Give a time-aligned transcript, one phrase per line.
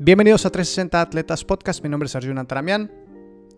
[0.00, 2.88] Bienvenidos a 360 Atletas Podcast, mi nombre es Arjuna Taramian.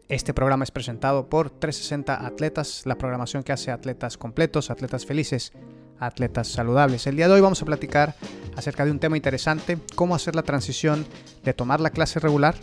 [0.09, 5.53] Este programa es presentado por 360 Atletas, la programación que hace atletas completos, atletas felices,
[5.99, 7.07] atletas saludables.
[7.07, 8.15] El día de hoy vamos a platicar
[8.57, 11.05] acerca de un tema interesante, cómo hacer la transición
[11.45, 12.55] de tomar la clase regular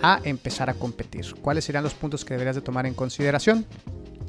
[0.00, 1.26] a empezar a competir.
[1.42, 3.66] ¿Cuáles serían los puntos que deberías de tomar en consideración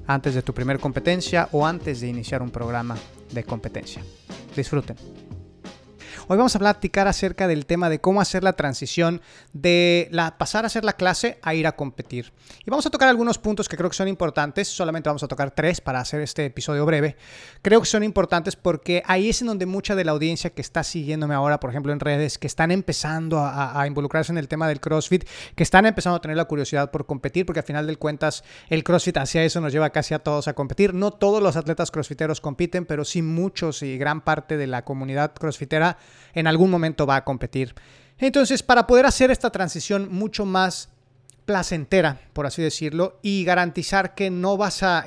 [0.07, 2.97] antes de tu primer competencia o antes de iniciar un programa
[3.31, 4.03] de competencia?
[4.57, 4.97] Disfruten.
[6.31, 9.19] Hoy vamos a platicar acerca del tema de cómo hacer la transición
[9.51, 12.31] de pasar a hacer la clase a ir a competir.
[12.63, 14.67] Y vamos a tocar algunos puntos que creo que son importantes.
[14.67, 17.15] Solamente vamos a tocar tres para hacer este episodio breve.
[17.63, 20.83] Creo que son importantes porque ahí es en donde mucha de la audiencia que está
[20.83, 24.67] siguiéndome ahora, por ejemplo, en redes, que están empezando a, a involucrarse en el tema
[24.67, 27.97] del CrossFit, que están empezando a tener la curiosidad por competir, porque al final del
[27.97, 30.93] cuentas el CrossFit hacia eso nos lleva casi a todos a competir.
[30.93, 35.33] No todos los atletas crossfiteros compiten, pero sí muchos y gran parte de la comunidad
[35.33, 35.97] crossfitera
[36.33, 37.75] en algún momento va a competir.
[38.17, 40.89] Entonces, para poder hacer esta transición mucho más
[41.45, 45.03] placentera, por así decirlo, y garantizar que no vas a,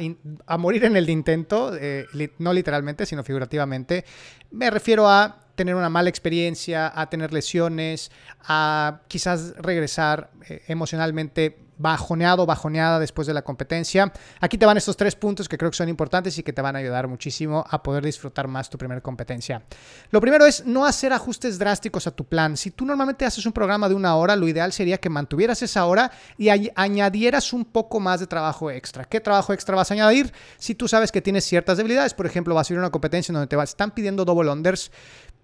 [0.58, 2.06] morir en el intento, eh,
[2.38, 4.04] no literalmente, sino figurativamente,
[4.50, 8.10] me refiero a tener una mala experiencia, a tener lesiones,
[8.40, 14.12] a quizás regresar eh, emocionalmente bajoneado, bajoneada después de la competencia.
[14.40, 16.76] Aquí te van estos tres puntos que creo que son importantes y que te van
[16.76, 19.62] a ayudar muchísimo a poder disfrutar más tu primera competencia.
[20.10, 22.56] Lo primero es no hacer ajustes drásticos a tu plan.
[22.56, 25.86] Si tú normalmente haces un programa de una hora, lo ideal sería que mantuvieras esa
[25.86, 29.04] hora y añadieras un poco más de trabajo extra.
[29.04, 30.32] ¿Qué trabajo extra vas a añadir?
[30.58, 33.32] Si tú sabes que tienes ciertas debilidades, por ejemplo, vas a ir a una competencia
[33.32, 34.90] donde te están pidiendo double unders,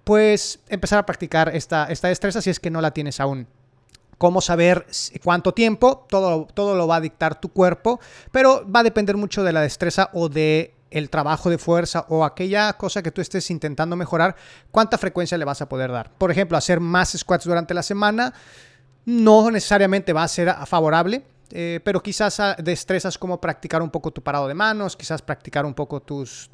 [0.05, 3.47] pues empezar a practicar esta, esta destreza si es que no la tienes aún
[4.19, 4.87] cómo saber
[5.25, 8.01] cuánto tiempo, todo, todo lo va a dictar tu cuerpo,
[8.33, 12.25] pero va a depender mucho de la destreza o de el trabajo de fuerza o
[12.25, 14.37] aquella cosa que tú estés intentando mejorar,
[14.71, 16.11] cuánta frecuencia le vas a poder dar.
[16.17, 18.33] Por ejemplo, hacer más squats durante la semana
[19.05, 24.11] no necesariamente va a ser favorable eh, pero quizás ah, destrezas como practicar un poco
[24.11, 26.49] tu parado de manos, quizás practicar un poco tus,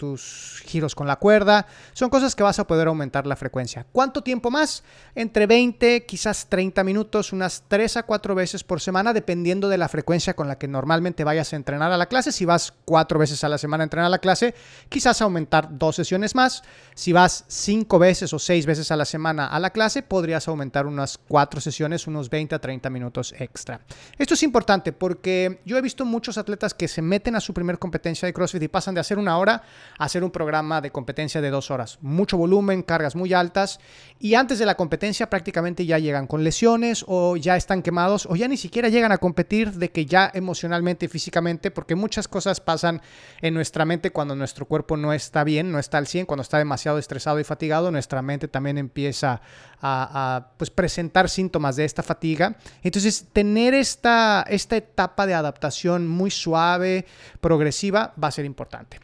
[0.67, 1.67] giros con la cuerda.
[1.93, 3.87] Son cosas que vas a poder aumentar la frecuencia.
[3.93, 4.85] ¿Cuánto tiempo más?
[5.15, 9.89] Entre 20, quizás 30 minutos, unas 3 a 4 veces por semana, dependiendo de la
[9.89, 12.33] frecuencia con la que normalmente vayas a entrenar a la clase.
[12.33, 14.55] Si vas 4 veces a la semana a entrenar a la clase,
[14.89, 16.63] quizás aumentar dos sesiones más.
[16.95, 20.87] Si vas 5 veces o 6 veces a la semana a la clase, podrías aumentar
[20.87, 23.81] unas 4 sesiones, unos 20 a 30 minutos extra.
[24.19, 27.79] Esto es importante porque yo he visto muchos atletas que se meten a su primer
[27.79, 29.63] competencia de CrossFit y pasan de hacer una hora
[29.99, 31.99] a hacer un programa de competencia de dos horas.
[32.01, 33.81] Mucho volumen, cargas muy altas
[34.19, 38.37] y antes de la competencia prácticamente ya llegan con lesiones o ya están quemados o
[38.37, 42.61] ya ni siquiera llegan a competir de que ya emocionalmente y físicamente, porque muchas cosas
[42.61, 43.01] pasan
[43.41, 46.59] en nuestra mente cuando nuestro cuerpo no está bien, no está al 100, cuando está
[46.59, 49.41] demasiado estresado y fatigado, nuestra mente también empieza
[49.87, 52.57] a, pues, presentar síntomas de esta fatiga.
[52.83, 57.07] Entonces, tener esta, esta etapa de adaptación muy suave,
[57.41, 59.01] progresiva, va a ser importante.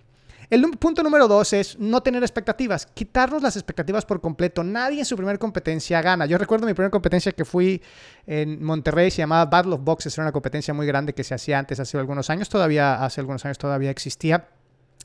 [0.50, 4.64] El punto número dos es no tener expectativas, quitarnos las expectativas por completo.
[4.64, 6.26] Nadie en su primera competencia gana.
[6.26, 7.80] Yo recuerdo mi primera competencia que fui
[8.26, 11.56] en Monterrey, se llamaba Battle of Boxes, era una competencia muy grande que se hacía
[11.56, 14.48] antes, hace algunos años, todavía hace algunos años todavía existía.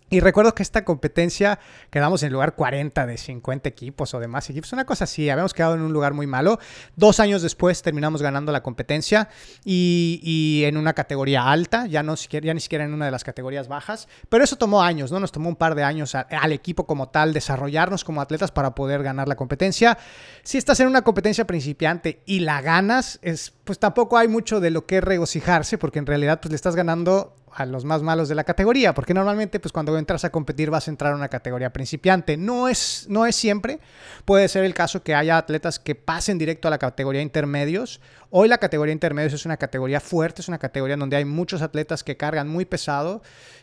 [0.07, 1.57] Y recuerdo que esta competencia
[1.89, 5.31] quedamos en el lugar 40 de 50 equipos o de más equipos, una cosa así,
[5.31, 6.59] habíamos quedado en un lugar muy malo.
[6.95, 9.29] Dos años después terminamos ganando la competencia
[9.63, 13.67] y, en una categoría alta, ya, no, ya ni siquiera en una de las categorías
[13.67, 15.19] bajas, pero eso tomó años, ¿no?
[15.19, 19.01] Nos tomó un par de años al equipo como tal, desarrollarnos como atletas para poder
[19.01, 19.97] ganar la competencia.
[20.43, 24.69] Si estás en una competencia principiante y la ganas, es, pues tampoco hay mucho de
[24.69, 28.35] lo que regocijarse, porque en realidad pues le estás ganando a los más malos de
[28.35, 31.71] la categoría, porque normalmente pues cuando entras a competir vas a entrar a una categoría
[31.71, 32.35] principiante.
[32.35, 33.79] No es, no es siempre,
[34.25, 38.01] puede ser el caso que haya atletas que pasen directo a la categoría intermedios.
[38.29, 42.03] Hoy la categoría intermedios es una categoría fuerte, es una categoría donde hay muchos atletas
[42.03, 43.21] que cargan muy pesado,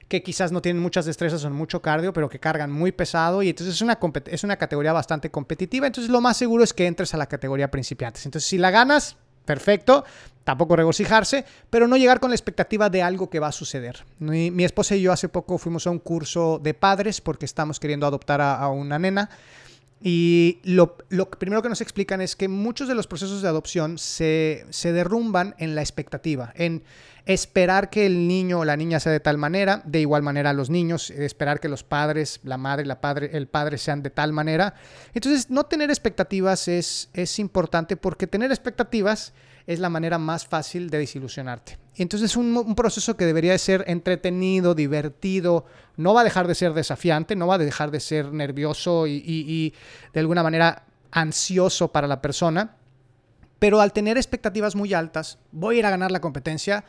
[0.08, 3.50] que quizás no tienen muchas destrezas o mucho cardio, pero que cargan muy pesado y
[3.50, 5.86] entonces es una, es una categoría bastante competitiva.
[5.86, 8.24] Entonces lo más seguro es que entres a la categoría principiantes.
[8.24, 10.04] Entonces si la ganas, perfecto,
[10.44, 14.04] tampoco regocijarse, pero no llegar con la expectativa de algo que va a suceder.
[14.18, 18.06] Mi, esposa y yo hace poco fuimos a un curso de padres porque estamos queriendo
[18.06, 19.30] adoptar a, una nena.
[20.04, 20.96] Y lo,
[21.38, 25.76] primero que nos explican es que muchos de los procesos de adopción se, derrumban en
[25.76, 26.82] la expectativa, en
[27.24, 30.70] esperar que el niño o la niña sea de tal manera, de igual manera los
[30.70, 34.74] niños, esperar que los padres, la madre, la padre, el padre sean de tal manera.
[35.14, 39.32] Entonces, no tener expectativas es importante porque tener expectativas
[39.66, 41.78] es la manera más fácil de desilusionarte.
[41.96, 45.66] Entonces es un, proceso que debería de ser entretenido, divertido,
[45.96, 49.74] no va a dejar de ser desafiante, no va a dejar de ser nervioso y,
[50.12, 52.76] de alguna manera ansioso para la persona,
[53.58, 56.84] Pero al tener expectativas muy altas, voy a ir a ganar la competencia,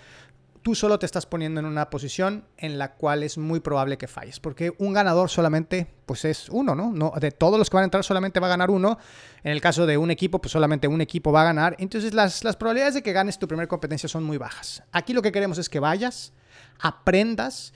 [0.63, 4.07] tú solo te estás poniendo en una posición en la cual es muy probable que
[4.07, 6.91] falles, porque un ganador solamente pues es uno, ¿no?
[6.91, 8.97] no de todos los que van a entrar solamente va a ganar uno.
[9.43, 11.75] En el caso de un equipo, pues solamente un equipo va a ganar.
[11.79, 14.83] Entonces las, las probabilidades de que ganes tu primera competencia son muy bajas.
[14.91, 16.33] Aquí lo que queremos es que vayas,
[16.79, 17.73] aprendas,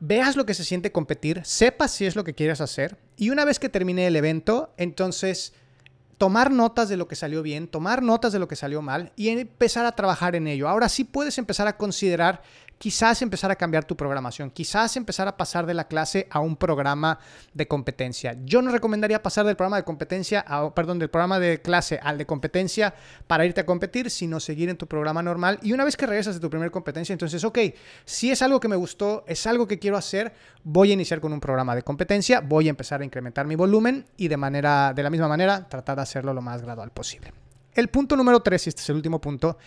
[0.00, 3.44] veas lo que se siente competir, sepas si es lo que quieres hacer y una
[3.44, 5.54] vez que termine el evento, entonces
[6.18, 9.28] tomar notas de lo que salió bien, tomar notas de lo que salió mal y
[9.28, 10.68] empezar a trabajar en ello.
[10.68, 12.42] Ahora sí puedes empezar a considerar
[12.78, 16.56] quizás empezar a cambiar tu programación, quizás empezar a pasar de la clase a un
[16.56, 17.18] programa
[17.54, 18.36] de competencia.
[18.44, 22.18] Yo no recomendaría pasar del programa de competencia, a, perdón, del programa de clase al
[22.18, 22.94] de competencia
[23.26, 25.58] para irte a competir, sino seguir en tu programa normal.
[25.62, 27.58] Y una vez que regresas de tu primera competencia, entonces, ok,
[28.04, 31.32] si es algo que me gustó, es algo que quiero hacer, voy a iniciar con
[31.32, 35.02] un programa de competencia, voy a empezar a incrementar mi volumen y de manera, de
[35.02, 37.32] la misma manera, tratar de hacerlo lo más gradual posible.
[37.74, 39.58] El punto número tres, y este es el último punto,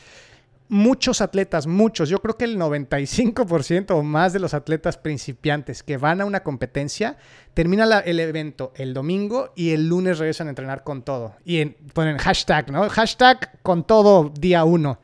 [0.69, 5.98] muchos atletas, muchos, yo creo que el 95% o más de los atletas principiantes que
[5.98, 7.18] van a una competencia,
[7.54, 11.36] termina el evento el domingo y el lunes regresan a entrenar con todo.
[11.44, 12.88] Y ponen hashtag, ¿no?
[12.88, 15.00] Hashtag con todo día uno.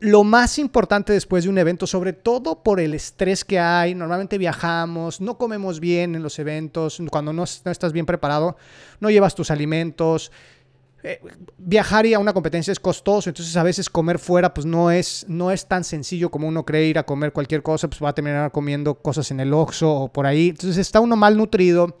[0.00, 4.38] Lo más importante después de un evento, sobre todo por el estrés que hay, normalmente
[4.38, 8.56] viajamos, no comemos bien en los eventos, cuando no, no estás bien preparado,
[9.00, 10.30] no llevas tus alimentos,
[11.04, 11.20] eh,
[11.58, 15.24] viajar y a una competencia es costoso, entonces a veces comer fuera pues no es,
[15.28, 18.14] no es tan sencillo como uno cree ir a comer cualquier cosa, pues va a
[18.14, 20.48] terminar comiendo cosas en el Oxxo o por ahí.
[20.48, 21.96] Entonces está uno mal nutrido,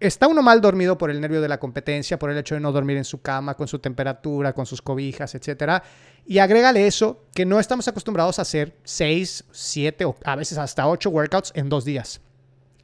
[0.00, 2.72] está uno mal dormido por el nervio de la competencia, por el hecho de no
[2.72, 5.82] dormir en su cama, con su temperatura, con sus cobijas, etc.
[6.26, 10.88] Y agrégale eso, que no estamos acostumbrados a hacer 6, 7 o a veces hasta
[10.88, 12.20] 8 workouts en dos días.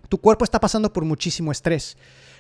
[0.09, 1.97] Tu cuerpo está pasando por muchísimo estrés.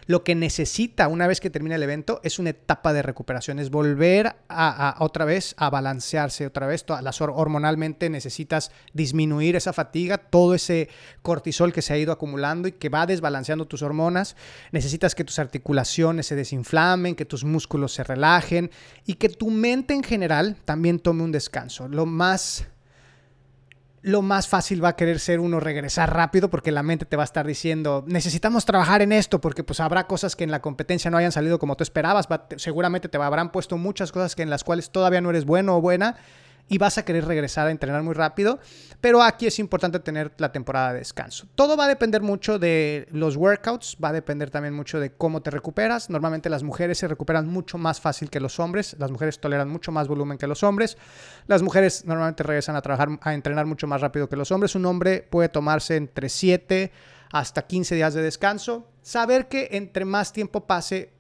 [0.06, 3.70] Lo que necesita una vez que termina el evento es una etapa de recuperación, es
[3.70, 6.85] volver a, otra vez a balancearse otra vez.
[7.03, 10.88] Las hormonalmente necesitas disminuir esa fatiga, todo ese
[11.23, 14.37] cortisol que se ha ido acumulando y que va desbalanceando tus hormonas.
[14.70, 18.70] Necesitas que tus articulaciones se desinflamen, que tus músculos se relajen
[19.05, 21.88] y que tu mente en general también tome un descanso.
[21.88, 22.67] Lo más
[24.06, 27.25] lo más fácil va a querer ser uno regresar rápido porque la mente te va
[27.25, 31.11] a estar diciendo, necesitamos trabajar en esto porque pues habrá cosas que en la competencia
[31.11, 34.62] no hayan salido como tú esperabas, seguramente te habrán puesto muchas cosas que en las
[34.62, 36.19] cuales todavía no eres bueno o buena
[36.69, 38.59] y vas a querer regresar a entrenar muy rápido,
[39.01, 41.47] pero aquí es importante tener la temporada de descanso.
[41.55, 45.43] Todo va a depender mucho de los workouts, va a depender también mucho de cómo
[45.43, 46.11] te recuperas.
[46.11, 49.93] Normalmente las mujeres se recuperan mucho más fácil que los hombres, las mujeres toleran mucho
[49.93, 50.97] más volumen que los hombres.
[51.47, 54.75] Las mujeres normalmente regresan a trabajar, a entrenar mucho más rápido que los hombres.
[54.75, 56.91] Un hombre puede tomarse entre 7
[57.33, 58.89] hasta 15 días de descanso.
[59.03, 61.16] Saber que entre más tiempo pase,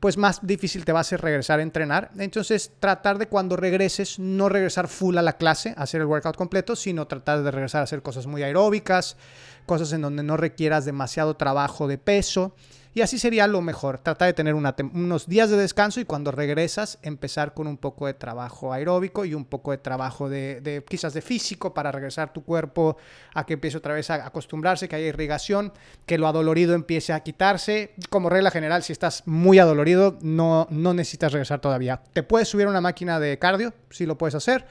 [0.00, 2.10] pues más difícil te va a ser regresar a entrenar.
[2.18, 6.74] Entonces, tratar de cuando regreses, no regresar full a la clase, hacer el workout completo,
[6.74, 9.18] sino tratar de regresar a hacer cosas muy aeróbicas,
[9.66, 12.54] cosas en donde no requieras demasiado trabajo de peso
[12.92, 13.98] y así sería lo mejor.
[13.98, 18.14] Trata de tener unos días de descanso y cuando regresas empezar con un poco de
[18.14, 22.96] trabajo aeróbico y un poco de trabajo de, quizás de físico para regresar tu cuerpo
[23.34, 25.72] a que empiece otra vez a acostumbrarse, que haya irrigación,
[26.04, 27.94] que lo adolorido empiece a quitarse.
[28.08, 32.02] Como regla general, si estás muy adolorido, no, no necesitas regresar todavía.
[32.12, 34.66] Te puedes subir a una máquina de cardio, si lo puedes hacer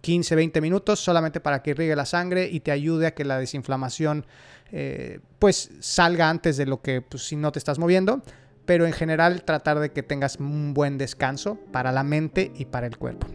[0.00, 3.38] 15, 20 minutos solamente para que irrigue la sangre y te ayude a que la
[3.38, 4.26] desinflamación
[4.72, 8.22] eh, pues salga antes de lo que pues, si no te estás moviendo.
[8.64, 12.86] Pero en general tratar de que tengas un buen descanso para la mente y para
[12.86, 13.26] el cuerpo.